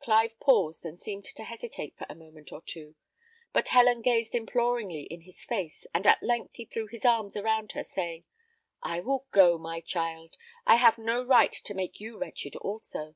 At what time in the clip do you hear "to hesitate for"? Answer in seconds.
1.26-2.06